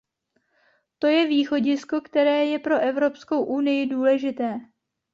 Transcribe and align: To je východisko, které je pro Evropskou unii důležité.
To 0.99 1.07
je 1.07 1.27
východisko, 1.27 2.01
které 2.01 2.45
je 2.45 2.59
pro 2.59 2.79
Evropskou 2.79 3.43
unii 3.45 3.85
důležité. 3.85 4.59